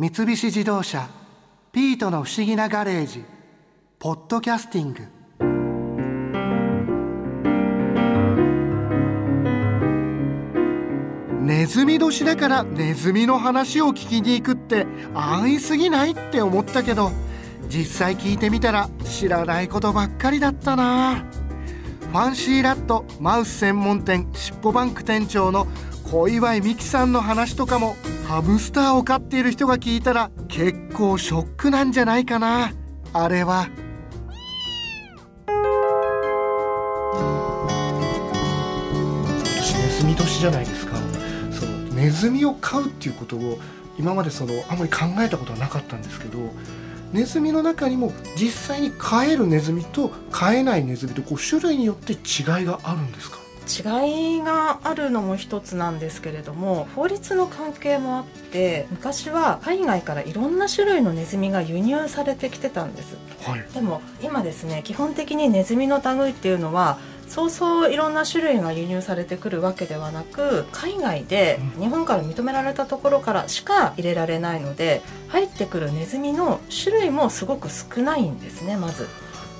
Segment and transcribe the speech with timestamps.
[0.00, 1.10] 三菱自動車
[1.72, 3.22] 「ピートの不思議なガレージ」
[4.00, 5.02] 「ポッドキャスティング」
[11.44, 17.12] ネズミ年だからネズミの話を聞きに行くって安易すぎないって思ったけど
[17.68, 21.26] 実際聞いてみたら知らないことばっかりだったな。
[22.10, 25.68] ファンシーラットマウス専門店しっぽバンク店長の
[26.10, 27.94] 小祝美樹さんの話とかも
[28.26, 32.72] ハムスターを飼っている人が聞いたら結構ショックなんじゃないかな。
[33.12, 33.68] あれは。
[35.46, 35.54] 今
[39.56, 40.96] 年ネズミ年じゃないですか。
[41.52, 43.60] そのネズミを飼うっていうことを
[43.96, 46.38] 今までそのあんまり考えたことはなかったんですけど
[47.12, 52.16] ネズミの中にも実際に飼えるネズミと飼えないネズミとこう種類によって違
[52.62, 53.39] いがあるんですか？
[53.70, 63.64] 違いがあるのも一つなんですけれども法律の関係もあって昔は海外からいろんな種類のネズミが輸入されてきてたんです、はい。
[63.72, 66.98] でも今ですね基本的にネズミの類っていうのは
[67.30, 79.06] そうそういろんな種類が輸入されてくるわけではなく海外で日本から認められたところからしか入れられないので入ってくるネズミの種類もすごく少ないんですねまず。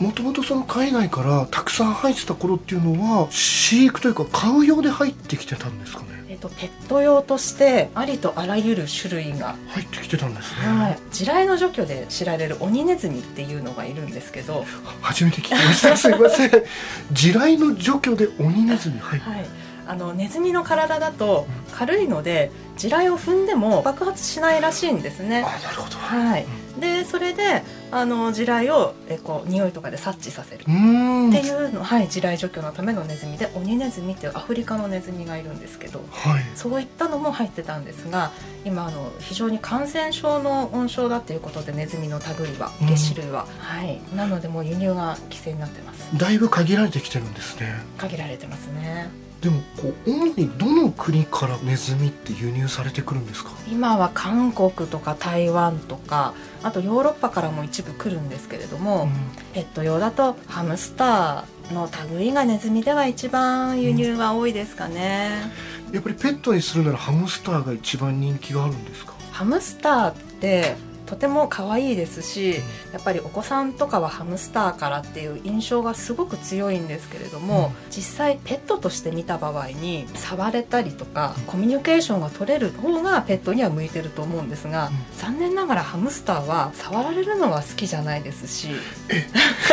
[0.00, 6.18] もともとその海外からたくさん入ってた頃っていうのは飼育というか飼う用で入ってきてたんですかね？
[6.28, 9.56] えっと、ペット用としてありとあらゆる種類が。
[9.68, 14.64] 入ってきてたんですね、はい、地雷の除去で知られる鬼ネズミっていうのがいるんですけど、
[15.00, 15.96] 初めて聞きました。
[15.96, 16.50] すいません。
[17.12, 19.46] 地雷の除去で鬼ネズミはいはい、
[19.86, 25.44] あのネズミの体だと軽いので地雷を踏んでも爆発しないらしいんですね。
[25.46, 25.96] あなるほど。
[25.96, 26.46] はい、
[26.80, 30.62] でそれであの地雷をえこう匂いとかで察知させる。
[30.62, 36.42] っていうの、はい、地雷除去のためのネズミで鬼ネズミっていうアフリカのネズミがいるんですけどはい。
[36.54, 38.32] そういったのも入ってたんですが
[38.64, 46.16] 今あの非常に感染症の温床だっていうことでネズミの類はうん月種類は、はい、なのでもう輸入が規制になってます。
[46.16, 47.74] だいぶ限られてきてるんですね。
[47.98, 53.52] 限られてますねでもこう主にどの国からネズミって輸入されてくるんですか？
[53.70, 56.34] 今は韓国とか台湾とか
[56.64, 59.08] あとヨーロッパからも一部来るんですけれども、
[59.54, 61.88] ペット用だとハムスターの
[62.18, 65.52] 類がネズミでは一番輸入が多いですかね、
[65.92, 69.14] やっぱりペットにするならハムスターが一番人気があるんですか？
[69.30, 70.74] ハムスターって
[71.08, 72.56] とても可愛いですし
[72.92, 84.94] やっぱりお子さんとかはハムスターからっていう印象がすごく強いんですけれども、実際ペットとして見た場合に触れたりとかコミュニケーションが取れる方がペットには向いてると思うんですが、うん。
[85.18, 88.68] 残念ながらハムスターは触られるのは好きじゃないですし。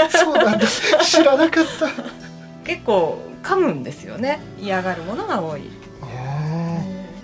[0.10, 0.66] そうなんだ。
[1.04, 1.90] 知らなかった。
[2.66, 4.40] 結構噛むんですよね。
[4.60, 5.85] 嫌がるものが多い。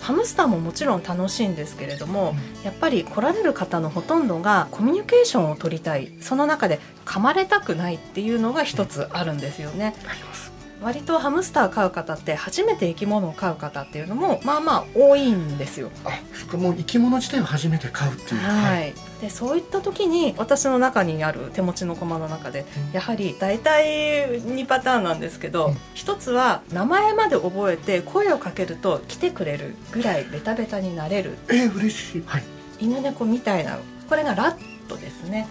[0.02, 6.14] あハムスターももちろん楽しいんですけれども、やっぱり来られる方のほとんどがコミュニケーションを取りたい。
[6.22, 9.96] その中で噛まれたくないっていうのが一つあるんですよね。
[10.04, 10.52] ーあります。
[10.82, 15.92] 割とハムスター飼う方って初めて生き物を飼う方っていうのもまあまあ多いんですよ。
[16.04, 18.42] あそっかもう生き物自体を初めて飼うっていう。
[18.42, 22.92] はい、でそういった時に私の中にある手持ちの駒の中でうん。
[22.92, 25.78] やはり大体2パターンなんですけど、うん。
[25.94, 31.38] 一つは名前まで覚えて声をかけると来てくれるぐらいベタベタになれる。
[31.50, 32.24] えー、嬉しい。
[32.26, 32.44] はい。
[32.80, 33.78] 犬猫みたいな
[34.10, 35.48] これがラットですね。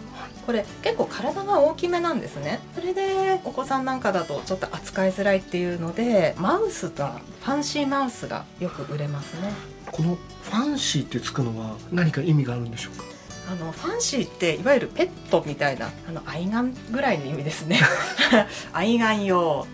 [0.47, 2.59] これ結構体が大きめなんですね。
[2.75, 9.53] それでお子さんなんかだとちょっと扱いづらいっていうのでマウスとファンシーマウスがよく売れますね。
[9.93, 13.05] このファンシーってつくのは何か意味があるんでしょうか？
[13.51, 17.81] あのファンシーっていわゆるペットみたいなあの愛玩ぐらいの意味ですね。
[18.73, 19.67] 愛玩用、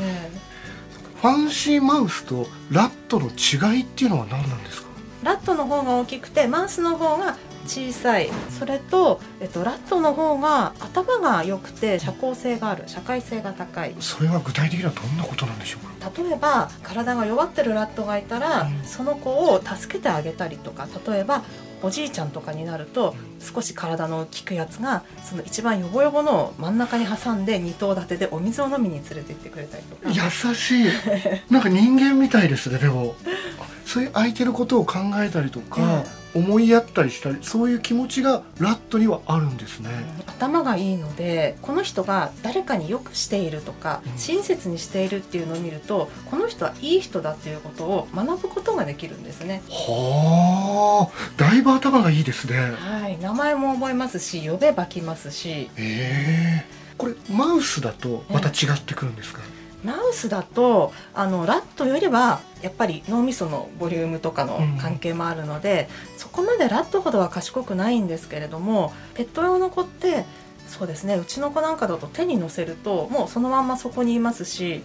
[0.00, 0.30] え
[1.22, 4.88] ファンシーマウスとラットの違いっていうのは何なんですか？
[5.22, 7.36] えラットの方が大きくてマウスの方が
[7.66, 8.30] 小さい。
[8.58, 12.84] それと、えっと、ラットの方が頭が良くて社交性がある。
[12.86, 13.94] 社会性が高い。
[14.00, 16.10] それは具体的にはどんなことなんでしょうか？
[16.22, 18.82] 例えば体が弱ってるラットがいたら、うん。
[18.84, 21.42] その子を助けてあげたりとか例えば
[21.82, 30.10] おじいちゃんとかになると少し体の効くやつがその一番ヨボヨボのを真ん中に挟んで二頭立てでお水を飲みに連れて行ってくれたりとか。
[30.10, 30.88] 優しい。
[31.50, 33.14] なんか人間みたいですねでも。
[33.86, 36.04] そういう相手のことを考えたりとか、
[36.34, 39.90] 思いやったりしたりそういう気持ちがラットにはあるんですね、
[40.26, 44.18] 頭がいいのでこの人が誰かによくしているとかうん。
[44.18, 49.62] 親切にしているっていうのを見るとこの人はいい人だっていうことを学ぶことができるんですね。
[49.68, 51.36] はあ。
[51.36, 52.58] だいぶ頭がいいですね。
[52.58, 55.70] はい、名前も覚えますし呼べば来ますし。
[55.76, 56.80] ええ。
[56.96, 59.40] これマウスだとまた違ってくるんですか、
[59.84, 70.24] マウスだとあのラットよりはやっぱり脳みそのボリュームとかの関係もあるので、うん、そこまでラットほどは賢くないんですけれどもペット用の子って
[70.66, 74.82] そうですねうちの子なんかだと手に乗せるともうそのまんまそこにいますし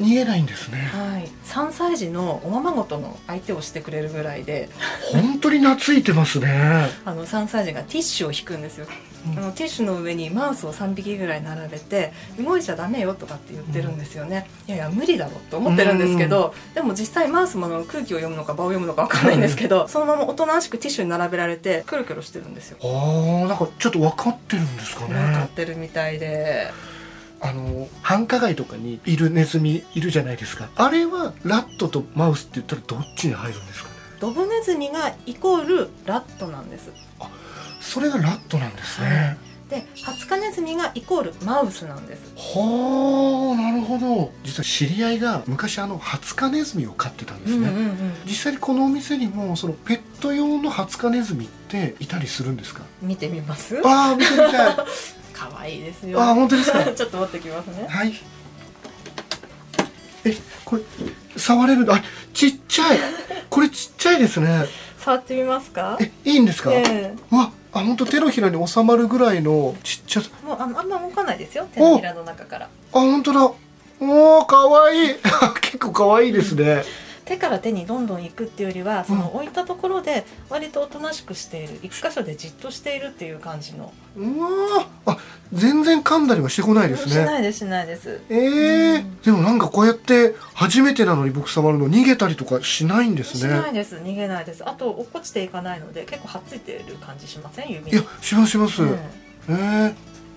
[0.00, 0.90] 逃げないんですね。
[0.92, 1.28] はい。
[1.44, 4.68] 3歳児のおままごとの相手をしてくれるぐらいで。
[5.12, 6.90] 本当に懐いてますね。
[7.04, 22.78] あの3歳児がティッシュを引くんですよ、うん、あのティッシュの上にマウスを3匹ぐらい並べて動いちゃダメよとかって言ってるんですよね、うん、いやいや無理だろと思ってるんですけど、うん、でも実際マウスもの空気を読むのか場を読むのか分かんないんですけど、そのままおとなしくティッシュに並べられてくるくるしてるんですよ。
[22.82, 25.14] ああなんかちょっと分かってるんですかね。
[25.14, 26.70] 分かってるみたいで。
[27.38, 30.70] あの繁華街とかにいるネズミいるじゃないですか。
[30.74, 33.96] あれはラットとマウスって言ったらどっちに入るんですかね。
[34.20, 36.90] ドブネズミがイコールラットなんです。
[37.20, 37.28] あ
[37.86, 39.38] それがラットなんですね、はい。
[39.70, 42.32] でハツカネズミがイコールマウスなんです。
[42.36, 44.32] はあなるほど。
[44.44, 52.82] 実は知り合いが昔あのハツカネズミを飼ってたんですね、うんうんうん、実際にこのお店にもそのペット用のハツカネズミっていたりするんですか？
[53.00, 53.80] 見てみます？
[53.84, 54.76] ああ見てみたい。
[55.32, 56.20] 可愛いですよ。
[56.22, 56.84] あ本当ですか？
[56.92, 57.86] ちょっと持ってきますね。
[57.88, 58.12] はい。
[60.24, 60.82] えこれ
[61.36, 62.98] 触れるあちっちゃい。
[63.50, 64.66] これちっちゃいですね。
[64.98, 65.98] 触ってみますか？
[66.00, 70.30] えいいんですか、えー、わあ本当手のひらに収まるぐらいのちっちゃさ。
[70.44, 71.66] もうああんま動かないですよ。
[71.72, 72.66] 手のひらの中から。
[72.66, 73.52] あ本当だ。
[74.00, 75.14] おお可愛い
[75.62, 76.84] 結構可愛いですね
[77.26, 83.92] 手から手にどんどん行くっていうよりはその置いたところで割とおとなしくしている一箇所でじっとしているっていう感じの。
[84.16, 85.18] うわあ
[85.52, 87.12] 全然噛んだりはしてこないですね。
[87.12, 88.20] しないですしないです。
[88.30, 89.00] ええー。
[89.00, 93.40] うん、でもなんかこうやって初めてなのに僕触るの逃げたりとかしないんですね。
[93.40, 94.62] しないです逃げないです。
[94.64, 98.96] あと落っこちていかないので結構はっついてる感じしません指いやしますします、うん、え
[99.48, 99.94] えー、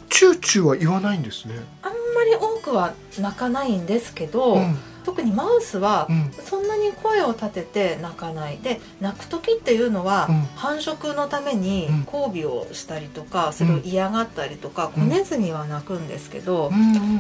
[0.10, 1.54] チューチューは言わないんですね。
[1.84, 4.78] あんまり多くは鳴かないんですけど、うん
[5.10, 6.08] 特にマウスは
[6.46, 8.60] そんなに声を立てて鳴かない。
[8.60, 16.72] で鳴く時っていうのは繁殖のために交尾をしたりとかそれを嫌がったりとか子ネズミは鳴くんですけど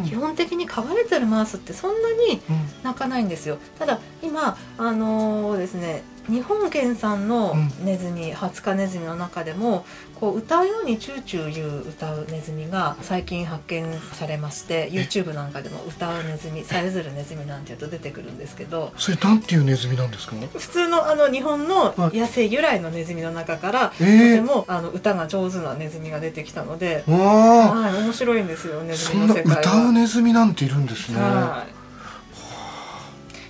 [0.06, 2.42] 基本的に飼われてるマウスってそんなに
[2.84, 3.58] 鳴かないんですよ。
[3.80, 9.86] ただ今あのー、ですね日本原産のネズミ、うん、ハツカネズミの中でも
[10.20, 20.36] こう歌うようにチューチュー言う歌うネズミが最近発見されまして YouTube なんかでも歌うネズミさえずるネズミなんていうと出てくるんですけどそれなんていうネズミなんですか？
[20.36, 29.62] 普通のあの日本の野生由来のネズミの中から、とてもあの歌が上手なネズミが出てきたので、はい、面白いんですよネズミの世界は。
[29.62, 31.20] 歌うネズミなんているんですね。
[31.20, 31.79] はい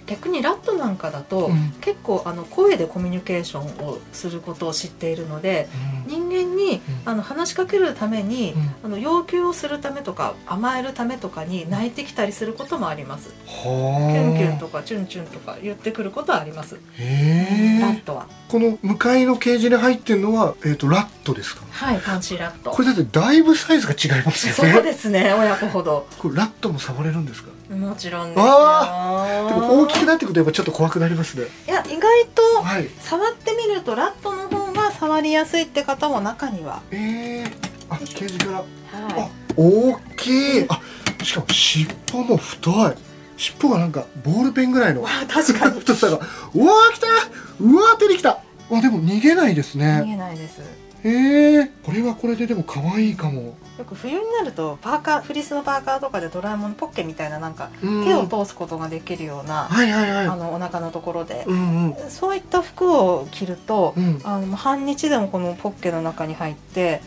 [0.09, 5.69] 逆にラットなんかだと、うん、結構あの声でコミュニケーションをすることを知っているので、
[6.07, 13.33] うん、人間に、あの話しかけるために、あの要求をするためとか甘えるためとかに泣いてきたりすることもあります。
[13.45, 16.75] キュンキュンとかチュンチュンとか言ってくることはあります。
[16.97, 17.01] ラ
[17.93, 18.27] ットは。
[18.49, 21.63] この向かいのケージに入ってるのはえっ、ー、とラットですか？
[21.69, 22.71] はい、ファンシーラット。
[22.71, 24.73] これだってだいぶサイズが違いますよね。
[24.73, 26.07] そうですね、親子ほど。
[26.17, 27.49] これラットも触れるんですか？
[27.73, 28.45] もちろんですよ。
[28.45, 31.45] でも大きくなってくるとやっぱちょっと怖くなりますね。
[31.67, 32.41] いや意外と
[32.99, 36.81] 触ってみると、ラットの方が触りやすいって方も中には。
[36.91, 38.65] ええー、あケージから、はい、
[39.21, 40.65] あ大きい。
[40.67, 40.81] あ
[41.23, 42.93] しかも尻尾も太い。
[43.37, 45.79] 尻尾がなんかボールペンぐらいの確かに。
[45.79, 46.17] 太さが。
[46.17, 47.07] うわー来た
[47.61, 48.39] うわー出てきた。
[48.71, 50.01] あでも逃げないですね。
[50.03, 50.59] 逃げないです
[51.03, 53.55] へえこれはこれででも可愛いかも。
[53.79, 67.01] よく冬になるとパーカーフリスのパーカーとかでドラえもんポッケみたいななんか手を通すことができるような、はいはいはい、あのお腹のところで、うんうん、そういった服を着ると、うん、あの半日でもこのポッケの中に入って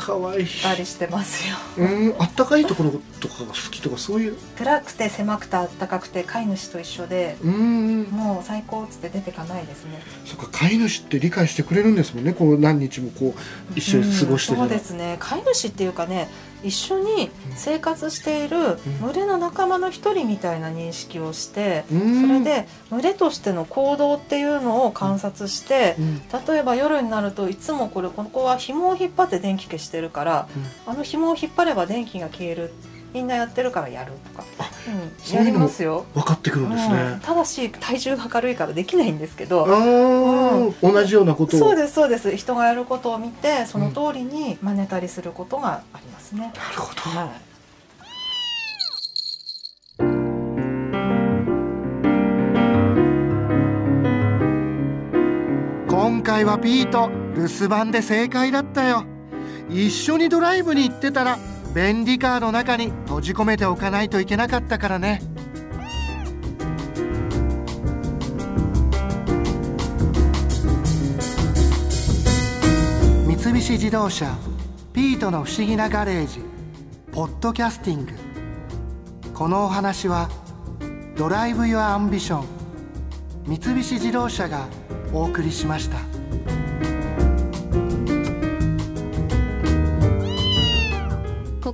[0.00, 1.56] 可愛いたりしてますよ。
[1.78, 4.36] うん、あったかいところとかが好きとかそういう。
[4.56, 10.02] 暗くて狭くてあったかくて飼い主と一緒で、うん、もう最高っつって出てかないですね。
[10.24, 12.32] そっか飼い主って理解してくれるんですもんね。
[12.32, 15.16] こう何日もこう一緒に過ごして、うん、そうですね。
[15.20, 16.28] 飼い主っていうかね。
[16.62, 25.96] 一緒に生活している群れの仲間の一人みたいな認識をして、それで群れとしての行動っていうのを観察して、
[26.48, 30.48] 例えば夜になるといつもこれここは紐を引っ張って電気消してるから、
[30.86, 32.72] あの紐を引っ張れば電気が消える
[33.12, 34.44] みんなやってるからやるとか、
[34.86, 36.06] うん、やりますよ。
[36.14, 41.60] 分かってくるんですね、うん、ただし体重が軽いからできないんですけど、うん、同じようなことを。
[41.60, 42.36] そうですそうです。
[42.36, 47.30] 人がやることを見てその通りに真似たりすることがありますね、なるほど、はい。
[55.88, 59.04] 今回はピート留守番で正解だったよ。
[59.68, 61.38] 一緒にドライブに行ってたら
[61.74, 65.22] 便利カーの中に閉じ込めておかないといけなかったからね
[73.26, 74.36] 三菱自動車
[74.92, 76.40] ピートの不思議なガレージ
[77.12, 78.12] ポッドキャスティング
[79.32, 80.28] このお話は
[81.16, 82.46] 「Drive your Ambition」
[83.46, 84.66] 三菱自動車が
[85.12, 86.09] お送りしました。